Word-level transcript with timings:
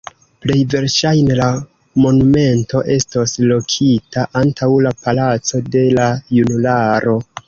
Plej 0.43 0.53
verŝajne 0.73 1.35
la 1.39 1.49
monumento 2.05 2.81
estos 2.95 3.33
lokita 3.51 4.23
antaŭ 4.41 4.71
la 4.87 4.95
Palaco 5.05 5.61
de 5.77 5.85
la 5.99 6.09
Junularo. 6.39 7.15